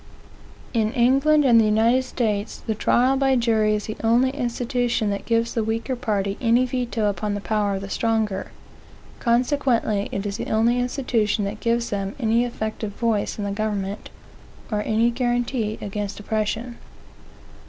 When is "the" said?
1.61-1.65, 2.65-2.73, 3.85-3.97, 5.53-5.63, 7.35-7.39, 7.81-7.89, 10.37-10.49, 13.43-13.51